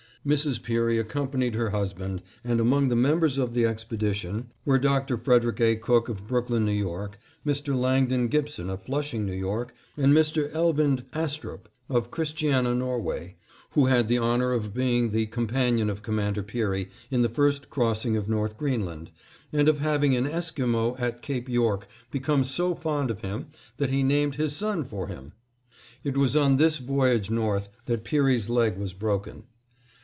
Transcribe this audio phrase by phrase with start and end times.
[0.23, 0.61] Mrs.
[0.61, 5.17] Peary accompanied her husband, and among the members of the expedition were Dr.
[5.17, 5.75] Frederick A.
[5.77, 6.85] Cook, of Brooklyn, N.
[6.85, 7.07] Y.,
[7.43, 7.75] Mr.
[7.75, 9.43] Langdon Gibson, of Flushing, N.
[9.43, 9.65] Y.,
[9.97, 10.53] and Mr.
[10.53, 13.35] Eivind Astrüp, of Christiania, Norway,
[13.71, 18.15] who had the honor of being the companion of Commander Peary in the first crossing
[18.15, 19.09] of North Greenland
[19.51, 23.47] and of having an Esquimo at Cape York become so fond of him
[23.77, 25.33] that he named his son for him!
[26.03, 29.45] It was on this voyage north that Peary's leg was broken.